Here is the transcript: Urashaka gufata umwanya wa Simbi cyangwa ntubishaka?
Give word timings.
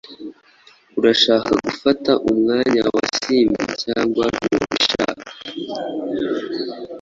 Urashaka 0.99 1.51
gufata 1.65 2.11
umwanya 2.29 2.81
wa 2.95 3.05
Simbi 3.19 3.63
cyangwa 3.83 4.25
ntubishaka? 4.35 5.27